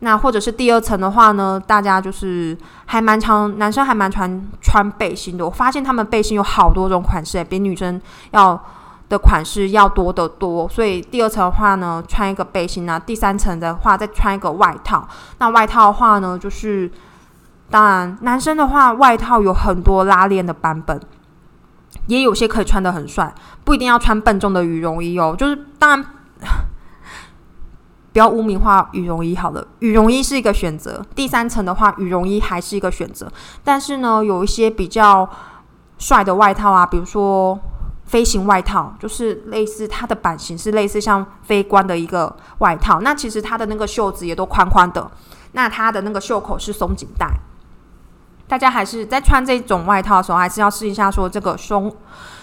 [0.00, 2.56] 那或者是第二层的话呢，大家就是
[2.86, 5.44] 还蛮常，男生还蛮穿穿背心的。
[5.44, 8.00] 我发现他们背心有好多种款式，比女生
[8.32, 8.60] 要。
[9.08, 15.08] 的款式要多得多，所以第二层的话呢，穿一个背心啊；第三层的话，再穿一个外套。
[15.38, 16.92] 那外套的话呢，就是
[17.70, 21.00] 当然男生的话，外套有很多拉链的版本，
[22.06, 25.34] 也有些可以穿的很帅，不一定要穿笨重的羽绒衣哦。
[25.38, 26.04] 就是当然
[28.12, 31.04] 不要污名化羽绒衣好了，羽绒衣是一个选择。
[31.14, 33.30] 第三层的话，羽绒衣还是一个选择，
[33.62, 35.28] 但是呢，有一些比较
[35.98, 37.58] 帅的外套啊，比如说。
[38.08, 45.10] 飞行外套就是类似它的版型是类似像飞官的一个外套，那其实它的那个袖子也都宽宽的，
[45.52, 47.28] 那它的那个袖口是松紧带。
[48.48, 51.94] 大家还是在穿这种外套的时候，还是要试一下说这个松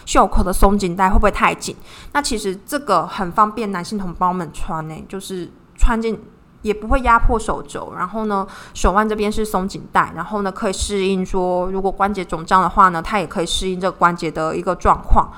[0.05, 1.75] 袖口的松紧带会不会太紧？
[2.13, 6.23] 那其实这个很方便男性同胞们穿呢，就是穿进
[6.61, 15.29] 也不会压迫手肘，然后呢手腕这边是松紧带，然后呢可以适应说如果关节肿胀的话呢，它也可以适应这个关节的一个状况。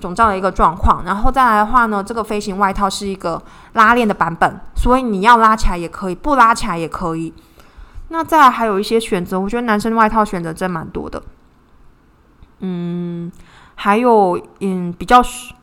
[0.00, 3.42] 肿胀的一个状况，然后再来的话呢，这个飞行外套是一个
[3.72, 7.34] 拉链的版本，所以你要拉起来也可以，不拉起来也可以。
[8.08, 11.22] 那再还有一些选择，我觉得男生外套选择真蛮多的。
[12.60, 13.30] 嗯，
[13.76, 15.22] 还有嗯比较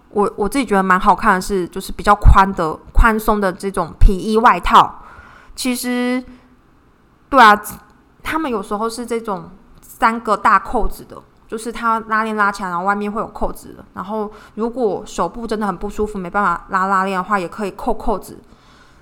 [0.09, 5.03] 我我自己觉得蛮好看的是，就是比较宽的宽松的这种皮衣外套。
[5.55, 6.23] 其实，
[7.29, 7.59] 对啊，
[8.23, 11.21] 他们有时候是这种三个大扣子的。
[11.47, 13.85] 就是它拉链拉起来，然后外面会有扣子的。
[13.93, 18.39] 然后如果手部真的很不舒服，没办法拉拉链的话，也可以扣扣子，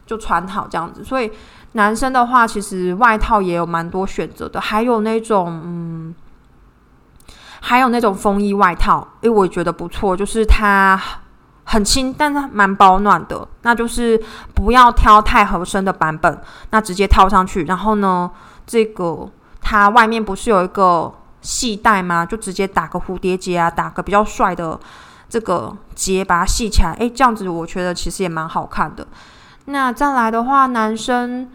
[0.05, 1.01] 就穿好这样子。
[1.05, 1.31] 所以
[1.74, 4.59] 男生的话，其实外套也有蛮多选择的。
[4.59, 6.15] 还有那种，嗯，
[7.61, 10.99] 还有那种风衣外套，诶，我觉得不错，就是它
[11.65, 13.47] 很轻，但是蛮保暖的。
[13.61, 14.19] 那就是
[14.55, 17.65] 不要挑太合身的版本，那直接套上去。
[17.65, 18.32] 然后呢，
[18.65, 19.30] 这个
[19.61, 21.13] 它外面不是有一个。
[21.43, 22.26] 系带吗？
[22.26, 24.80] 就直接打个蝴蝶结啊，打个比较帅的
[25.28, 26.93] 这个结，把它系起来。
[26.93, 29.05] 诶，这样子我觉得其实也蛮好看的。
[29.66, 31.49] 那再来的话，男生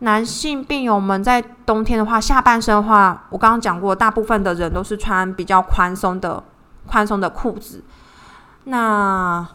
[0.00, 6.42] 男性病友们在冬天的话，下半身的话，我刚刚讲过，大部分的人都是穿比较宽松的
[6.86, 7.82] 宽松的裤子。
[8.64, 9.46] 那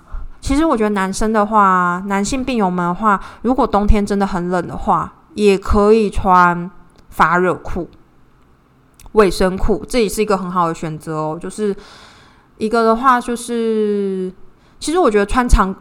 [0.41, 6.69] 其实我觉得男生的话，男性病友们的话，如果冬天真的很冷的话，也可以穿
[7.09, 7.89] 发热裤。
[9.13, 11.37] 卫生裤，这也是一个很好的选择哦。
[11.39, 11.73] 就是
[12.57, 14.33] 一个的话，就是
[14.79, 15.73] 其实我觉得穿长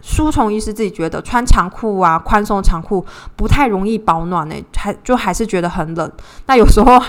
[0.00, 3.04] 书虫医师自己觉得穿长裤啊，宽松长裤
[3.36, 6.10] 不太容易保暖呢，还就还是觉得很冷。
[6.46, 7.00] 那有时候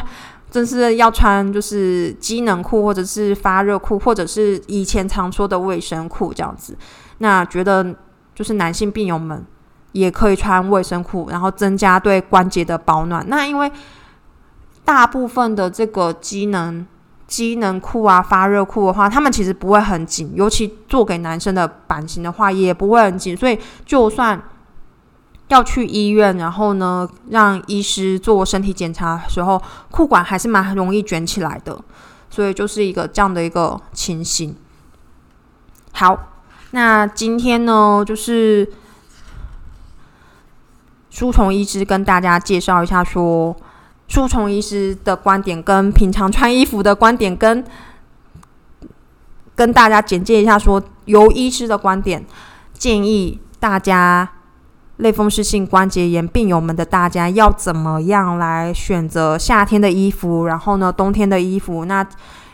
[0.50, 6.76] 真是要穿就是机能裤，或者是发热裤，或者是以前常说的卫生裤这样子。
[7.20, 7.96] 那觉得
[8.34, 9.46] 就是男性病友们
[9.92, 13.24] 也可以穿卫生裤，然后增加对关节的保暖。
[13.28, 13.72] 那因为
[14.84, 16.88] 大部分的这个机能
[17.30, 23.38] 机能裤啊、发热裤的话，他们其实不会很紧，尤其做给男生的版型的话，也不会很紧。
[23.38, 24.42] 所以，就算
[25.50, 29.62] 要去医院，然后呢，让医师做身体检查的时候，
[29.92, 31.80] 裤管还是蛮容易卷起来的。
[32.32, 34.56] 所以，就是一个这样的一个情形。
[35.92, 36.32] 好，
[36.72, 38.68] 那今天呢，就是
[41.12, 43.56] 书虫医师跟大家介绍一下，说
[44.10, 47.64] 书虫医师的观点跟平常穿衣服的观点，跟
[49.55, 52.26] 跟大家简介一下，说由医师的观点
[52.74, 54.30] 建议大家。
[54.99, 60.43] 类风湿性关节炎病友们的大家要怎么样来选择夏天的衣服？
[60.43, 62.05] 然后呢，冬天的衣服，那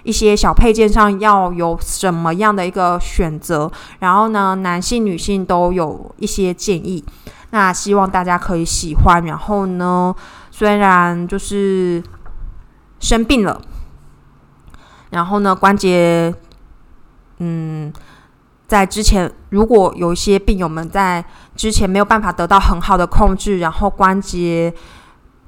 [0.03, 3.71] 一些小配件上要有什么样的一个选择？
[3.97, 7.03] 然后呢，男性、女性都有一些建议。
[7.49, 9.25] 那希望大家可以喜欢。
[9.25, 10.13] 然后呢，
[10.57, 12.01] 虽然就是
[13.01, 13.61] 生病了，
[15.09, 16.33] 然后呢，关节，
[17.39, 17.91] 嗯。
[18.67, 21.23] 在之前，如果有一些病友们在
[21.55, 24.73] 之前没有办法得到很好的控制，然后关节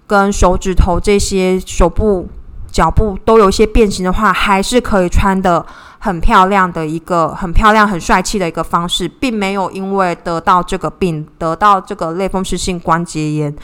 [0.05, 2.29] 跟手指头这些手部、
[2.71, 5.65] 脚部都有一些变形的话，还是可以穿的
[5.97, 13.55] 很漂亮的一个很漂亮、很帅气的一个方式，并没有因为得到这个病、得到这个类风湿性关节炎，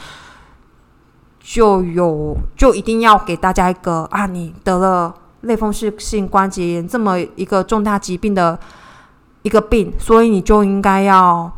[1.44, 8.58] 就有就一定要给大家一个啊，你得了类风湿性关节炎这么一个重大疾病的。
[9.44, 11.52] 一个病，所以你就应该要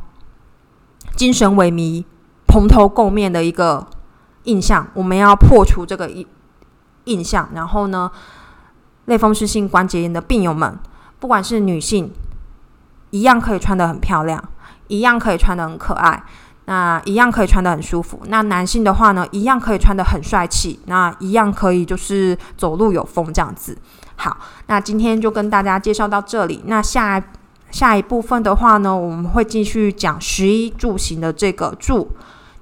[1.15, 2.05] 精神萎靡、
[2.45, 3.87] 蓬头垢面的一个
[4.43, 4.89] 印象。
[4.93, 6.27] 我们要破除这个印
[7.05, 8.11] 印象，然后呢，
[9.05, 10.77] 类风湿性关节炎的病友们，
[11.21, 12.11] 不管是女性，
[13.11, 14.43] 一样可以穿的很漂亮，
[14.89, 16.25] 一样可以穿的很可爱，
[16.67, 18.21] 那一样可以穿的很舒服。
[18.27, 23.77] 那男性的话呢，一样可以穿的很帅气，那一样可以就是走路有风这样子。
[24.15, 24.37] 好，
[24.67, 26.63] 那今天就跟大家介绍到这里。
[26.67, 27.23] 那下。
[27.69, 32.09] 下一部分的话呢，我们会继续讲食衣住行的这个住。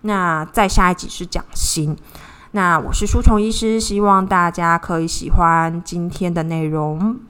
[0.00, 1.94] 那再下一集是讲行。
[2.52, 7.20] 那我是书虫医师，希望大家可以喜欢今天的内容。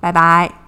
[0.00, 0.65] 拜拜。